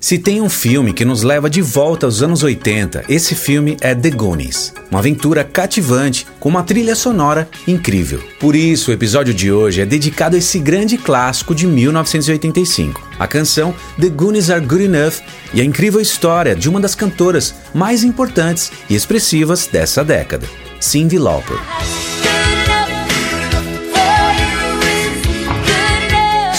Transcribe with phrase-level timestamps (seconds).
[0.00, 3.96] Se tem um filme que nos leva de volta aos anos 80, esse filme é
[3.96, 4.72] The Goonies.
[4.92, 8.22] Uma aventura cativante com uma trilha sonora incrível.
[8.38, 13.02] Por isso, o episódio de hoje é dedicado a esse grande clássico de 1985.
[13.18, 15.14] A canção The Goonies Are Good Enough
[15.52, 20.46] e a incrível história de uma das cantoras mais importantes e expressivas dessa década,
[20.78, 21.58] Cyndi Lauper.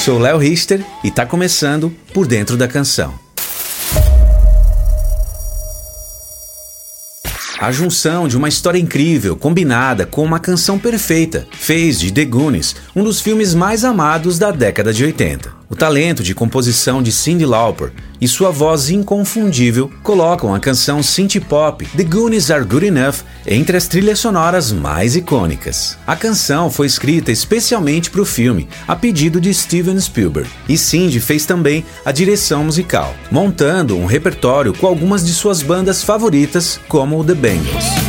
[0.04, 3.29] Sou Léo Richter e está começando Por Dentro da Canção.
[7.60, 12.74] A junção de uma história incrível combinada com uma canção perfeita fez de The Goonies
[12.96, 15.59] um dos filmes mais amados da década de 80.
[15.70, 21.40] O talento de composição de Cyndi Lauper e sua voz inconfundível colocam a canção synth
[21.48, 25.96] pop The Goonies Are Good Enough entre as trilhas sonoras mais icônicas.
[26.08, 31.20] A canção foi escrita especialmente para o filme, a pedido de Steven Spielberg, e Cindy
[31.20, 37.24] fez também a direção musical, montando um repertório com algumas de suas bandas favoritas, como
[37.24, 38.09] The Bangles.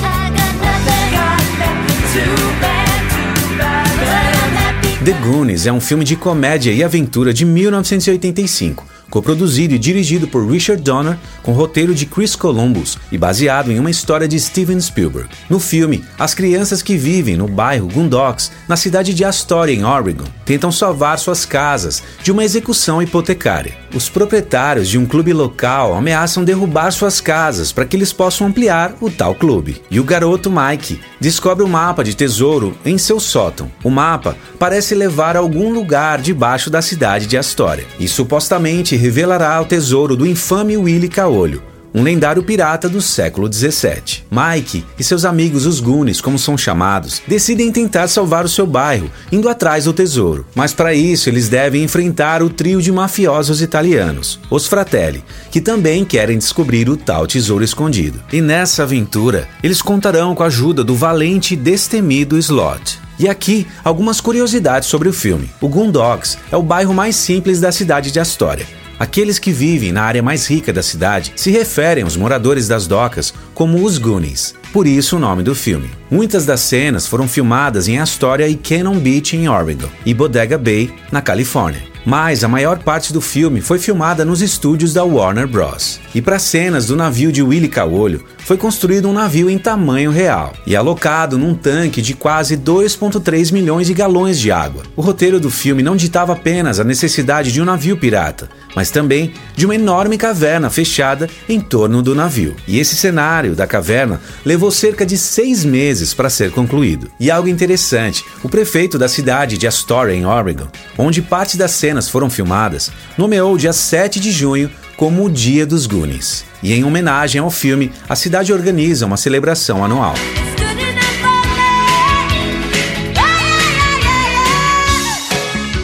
[5.11, 10.48] The Goonies é um filme de comédia e aventura de 1985 coproduzido e dirigido por
[10.48, 15.28] Richard Donner, com roteiro de Chris Columbus e baseado em uma história de Steven Spielberg.
[15.48, 20.25] No filme, as crianças que vivem no bairro Goondocks, na cidade de Astoria, em Oregon,
[20.44, 23.75] tentam salvar suas casas de uma execução hipotecária.
[23.92, 28.94] Os proprietários de um clube local ameaçam derrubar suas casas para que eles possam ampliar
[29.00, 29.83] o tal clube.
[29.91, 33.70] E o garoto Mike descobre um mapa de tesouro em seu sótão.
[33.84, 39.60] O mapa parece levar a algum lugar debaixo da cidade de Astoria e supostamente revelará
[39.60, 41.62] o tesouro do infame Willy Caolho,
[41.94, 44.27] um lendário pirata do século 17.
[44.30, 49.10] Mike e seus amigos os Goonies, como são chamados, decidem tentar salvar o seu bairro,
[49.30, 50.47] indo atrás do tesouro.
[50.55, 56.05] Mas para isso eles devem enfrentar o trio de mafiosos italianos, os Fratelli, que também
[56.05, 58.20] querem descobrir o tal tesouro escondido.
[58.32, 62.98] E nessa aventura, eles contarão com a ajuda do valente e destemido Slot.
[63.19, 65.50] E aqui, algumas curiosidades sobre o filme.
[65.60, 70.03] O Goondocks é o bairro mais simples da cidade de Astoria Aqueles que vivem na
[70.03, 74.87] área mais rica da cidade se referem aos moradores das docas como os Goonies, por
[74.87, 75.91] isso o nome do filme.
[76.11, 80.93] Muitas das cenas foram filmadas em Astoria e Cannon Beach, em Oregon, e Bodega Bay,
[81.11, 86.00] na Califórnia mas a maior parte do filme foi filmada nos estúdios da Warner Bros.
[86.15, 90.53] E para cenas do navio de Willy Caolho, foi construído um navio em tamanho real
[90.66, 94.83] e alocado num tanque de quase 2,3 milhões de galões de água.
[94.97, 99.32] O roteiro do filme não ditava apenas a necessidade de um navio pirata, mas também
[99.55, 102.56] de uma enorme caverna fechada em torno do navio.
[102.67, 107.11] E esse cenário da caverna levou cerca de seis meses para ser concluído.
[107.21, 110.69] E algo interessante: o prefeito da cidade de Astoria, em Oregon,
[110.99, 115.66] onde parte das cenas foram filmadas, nomeou o dia 7 de junho como o Dia
[115.66, 116.44] dos Goonies.
[116.62, 120.15] E em homenagem ao filme, a cidade organiza uma celebração anual.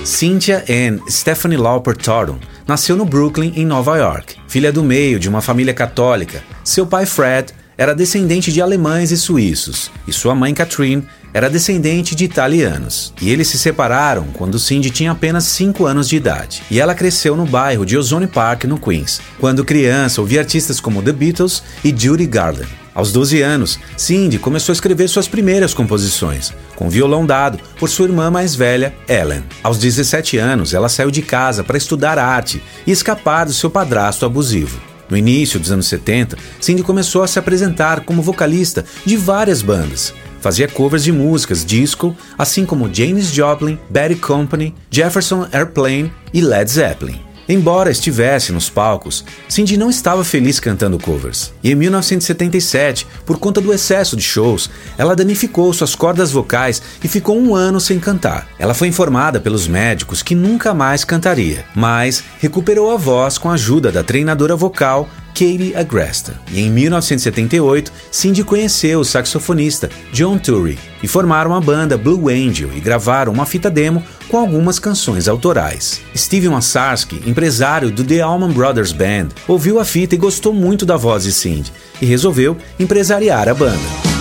[0.05, 4.37] Cynthia Ann Stephanie Lauper Thornton nasceu no Brooklyn, em Nova York.
[4.49, 9.17] Filha do meio de uma família católica, seu pai Fred era descendente de alemães e
[9.17, 11.05] suíços, e sua mãe Catherine
[11.35, 13.13] era descendente de italianos.
[13.21, 16.63] E eles se separaram quando Cindy tinha apenas 5 anos de idade.
[16.71, 19.21] E ela cresceu no bairro de Ozone Park, no Queens.
[19.39, 22.69] Quando criança, ouvia artistas como The Beatles e Judy Garland.
[22.95, 28.07] Aos 12 anos, Cindy começou a escrever suas primeiras composições, com violão dado por sua
[28.07, 29.45] irmã mais velha, Ellen.
[29.63, 34.25] Aos 17 anos, ela saiu de casa para estudar arte e escapar do seu padrasto
[34.25, 34.81] abusivo.
[35.09, 40.15] No início dos anos 70, Cindy começou a se apresentar como vocalista de várias bandas.
[40.41, 46.71] Fazia covers de músicas disco, assim como Janis Joplin, Betty Company, Jefferson Airplane e Led
[46.71, 47.26] Zeppelin.
[47.49, 51.53] Embora estivesse nos palcos, Cindy não estava feliz cantando covers.
[51.63, 54.69] E em 1977, por conta do excesso de shows,
[54.99, 58.49] ela danificou suas cordas vocais e ficou um ano sem cantar.
[58.59, 63.55] Ela foi informada pelos médicos que nunca mais cantaria, mas recuperou a voz com a
[63.55, 66.41] ajuda da treinadora vocal Katie Agresta.
[66.51, 72.71] E em 1978, Cindy conheceu o saxofonista John Turry e formaram a banda Blue Angel
[72.75, 76.01] e gravaram uma fita demo com algumas canções autorais.
[76.17, 80.97] Steve Massarsky, empresário do The Allman Brothers Band, ouviu a fita e gostou muito da
[80.97, 84.16] voz de Cindy e resolveu empresariar a banda.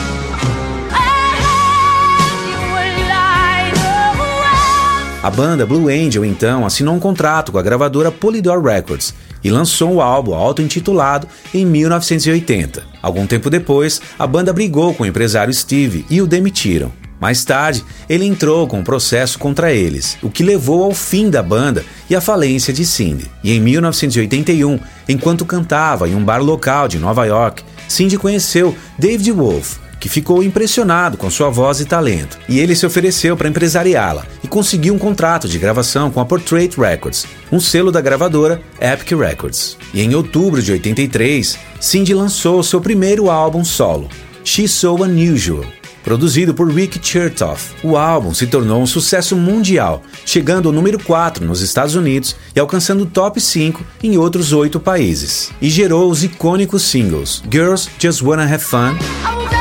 [5.26, 9.12] A banda Blue Angel então assinou um contrato com a gravadora Polydor Records
[9.44, 12.84] e lançou o álbum auto-intitulado em 1980.
[13.02, 16.92] Algum tempo depois, a banda brigou com o empresário Steve e o demitiram.
[17.20, 21.42] Mais tarde, ele entrou com um processo contra eles, o que levou ao fim da
[21.42, 23.26] banda e à falência de Cindy.
[23.44, 24.80] E em 1981,
[25.10, 30.44] enquanto cantava em um bar local de Nova York, Cindy conheceu David Wolf, que ficou
[30.44, 35.00] impressionado com sua voz e talento, e ele se ofereceu para empresariá-la e conseguiu um
[35.00, 39.78] contrato de gravação com a Portrait Records, um selo da gravadora Epic Records.
[39.94, 44.10] E em outubro de 83, Cindy lançou seu primeiro álbum solo,
[44.44, 45.66] She's So Unusual,
[46.06, 51.44] Produzido por Rick Chertoff, o álbum se tornou um sucesso mundial, chegando ao número 4
[51.44, 55.50] nos Estados Unidos e alcançando o top 5 em outros oito países.
[55.60, 59.55] E gerou os icônicos singles Girls Just Wanna Have Fun.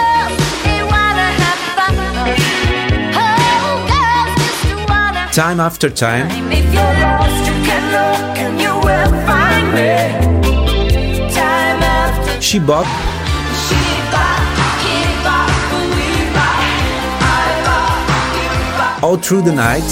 [5.35, 6.29] Time After Time.
[12.41, 12.87] She Bop
[19.03, 19.83] All Through the Night.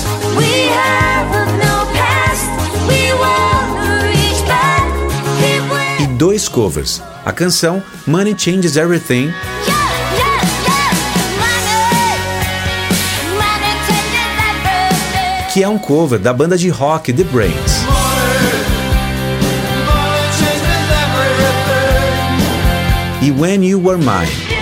[5.99, 7.03] E dois covers.
[7.27, 9.33] A canção Money Changes Everything.
[15.53, 17.85] Que é um cover da banda de rock The Brains.
[23.21, 24.53] E When You Were Mine.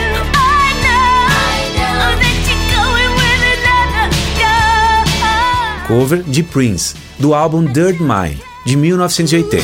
[5.87, 9.59] cover de Prince, do álbum Dirt Mine, de 1980.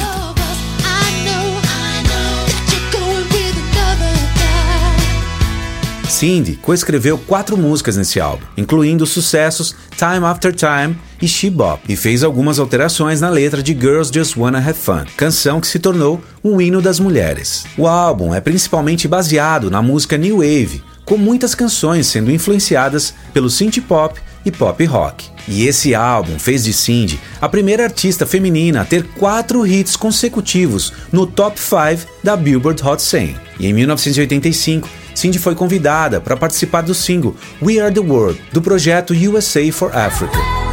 [6.09, 11.83] Cindy coescreveu quatro músicas nesse álbum, incluindo os sucessos Time After Time e She Bop,
[11.89, 15.79] e fez algumas alterações na letra de Girls Just Wanna Have Fun, canção que se
[15.79, 17.65] tornou um hino das mulheres.
[17.77, 23.49] O álbum é principalmente baseado na música New Wave, com muitas canções sendo influenciadas pelo
[23.49, 25.27] synth pop e pop rock.
[25.49, 30.93] E esse álbum fez de Cindy a primeira artista feminina a ter quatro hits consecutivos
[31.13, 33.37] no top 5 da Billboard Hot 100.
[33.61, 38.61] E em 1985, Cindy foi convidada para participar do single We Are the World do
[38.61, 40.66] projeto USA for Africa.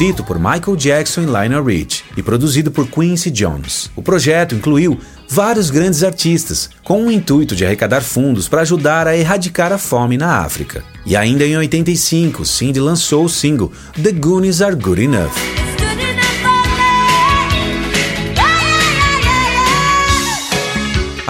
[0.00, 3.90] Escrito por Michael Jackson e Lionel Rich e produzido por Quincy Jones.
[3.94, 4.98] O projeto incluiu
[5.28, 10.16] vários grandes artistas, com o intuito de arrecadar fundos para ajudar a erradicar a fome
[10.16, 10.82] na África.
[11.04, 13.70] E ainda em 85, Cindy lançou o single
[14.02, 15.89] The Goonies Are Good Enough.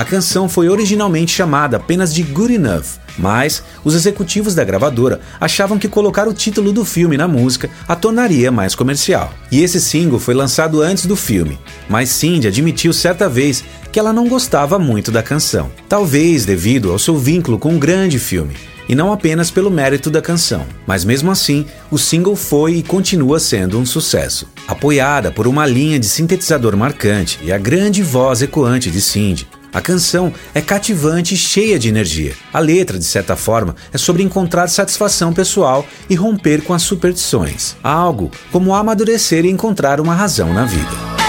[0.00, 2.86] A canção foi originalmente chamada apenas de Good Enough,
[3.18, 7.94] mas os executivos da gravadora achavam que colocar o título do filme na música a
[7.94, 9.30] tornaria mais comercial.
[9.52, 13.62] E esse single foi lançado antes do filme, mas Cindy admitiu certa vez
[13.92, 18.18] que ela não gostava muito da canção, talvez devido ao seu vínculo com um grande
[18.18, 18.54] filme
[18.88, 20.66] e não apenas pelo mérito da canção.
[20.86, 24.48] Mas mesmo assim, o single foi e continua sendo um sucesso.
[24.66, 29.80] Apoiada por uma linha de sintetizador marcante e a grande voz ecoante de Cindy, a
[29.80, 32.34] canção é cativante e cheia de energia.
[32.52, 37.76] A letra, de certa forma, é sobre encontrar satisfação pessoal e romper com as superstições.
[37.82, 41.20] Algo como amadurecer e encontrar uma razão na vida.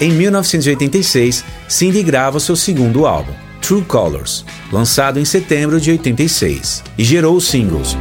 [0.00, 7.04] Em 1986, Cindy grava seu segundo álbum, True Colors, lançado em setembro de 86, e
[7.04, 7.96] gerou os singles.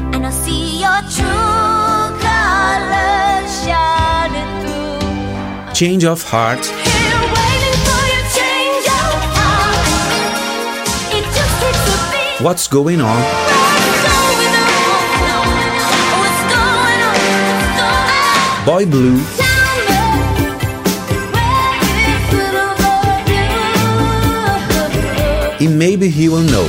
[5.74, 6.99] Change of Heart
[12.42, 13.22] What's Going On.
[18.64, 19.20] Boy Blue.
[25.60, 26.66] E Maybe He Will Know.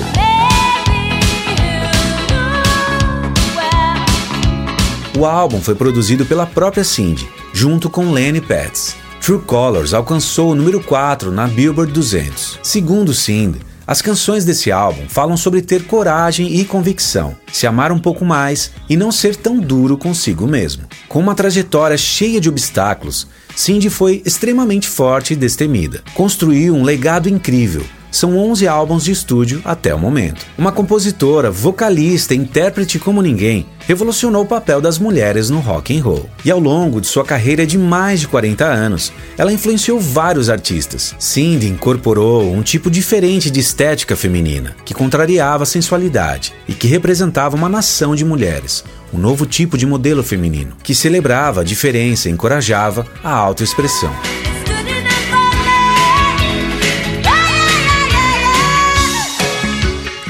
[5.17, 8.97] O álbum foi produzido pela própria Cindy, junto com Lenny Pets.
[9.21, 12.59] True Colors alcançou o número 4 na Billboard 200.
[12.61, 13.61] Segundo Cindy,
[13.91, 18.71] as canções desse álbum falam sobre ter coragem e convicção, se amar um pouco mais
[18.89, 20.85] e não ser tão duro consigo mesmo.
[21.09, 26.05] Com uma trajetória cheia de obstáculos, Cindy foi extremamente forte e destemida.
[26.15, 30.45] Construiu um legado incrível são 11 álbuns de estúdio até o momento.
[30.59, 36.29] Uma compositora, vocalista intérprete como ninguém, revolucionou o papel das mulheres no rock and roll.
[36.45, 41.15] E ao longo de sua carreira de mais de 40 anos, ela influenciou vários artistas.
[41.19, 47.57] Cindy incorporou um tipo diferente de estética feminina, que contrariava a sensualidade e que representava
[47.57, 52.33] uma nação de mulheres, um novo tipo de modelo feminino, que celebrava a diferença e
[52.33, 54.13] encorajava a autoexpressão.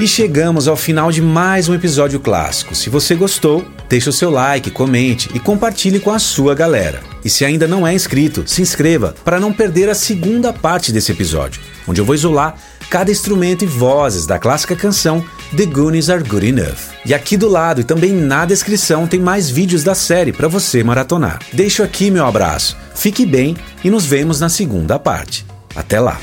[0.01, 2.73] E chegamos ao final de mais um episódio clássico.
[2.73, 7.01] Se você gostou, deixe o seu like, comente e compartilhe com a sua galera.
[7.23, 11.11] E se ainda não é inscrito, se inscreva para não perder a segunda parte desse
[11.11, 12.55] episódio, onde eu vou isolar
[12.89, 15.23] cada instrumento e vozes da clássica canção
[15.55, 16.79] The Goonies Are Good Enough.
[17.05, 20.83] E aqui do lado e também na descrição tem mais vídeos da série para você
[20.83, 21.37] maratonar.
[21.53, 25.45] Deixo aqui meu abraço, fique bem e nos vemos na segunda parte.
[25.75, 26.19] Até lá!